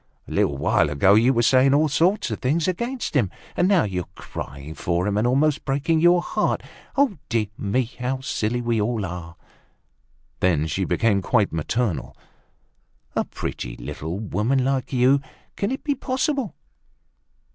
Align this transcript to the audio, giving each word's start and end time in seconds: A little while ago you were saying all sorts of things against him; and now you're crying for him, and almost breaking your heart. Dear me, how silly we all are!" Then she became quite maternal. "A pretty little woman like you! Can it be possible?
A 0.27 0.31
little 0.31 0.57
while 0.57 0.89
ago 0.89 1.13
you 1.13 1.31
were 1.31 1.43
saying 1.43 1.75
all 1.75 1.87
sorts 1.87 2.31
of 2.31 2.39
things 2.39 2.67
against 2.67 3.13
him; 3.15 3.29
and 3.55 3.67
now 3.67 3.83
you're 3.83 4.07
crying 4.15 4.73
for 4.73 5.05
him, 5.05 5.15
and 5.15 5.27
almost 5.27 5.63
breaking 5.63 5.99
your 6.01 6.23
heart. 6.23 6.63
Dear 7.29 7.45
me, 7.55 7.83
how 7.85 8.21
silly 8.21 8.61
we 8.61 8.81
all 8.81 9.05
are!" 9.05 9.35
Then 10.39 10.65
she 10.65 10.85
became 10.85 11.21
quite 11.21 11.53
maternal. 11.53 12.17
"A 13.15 13.25
pretty 13.25 13.77
little 13.77 14.17
woman 14.17 14.65
like 14.65 14.91
you! 14.91 15.21
Can 15.55 15.69
it 15.69 15.83
be 15.83 15.93
possible? 15.93 16.55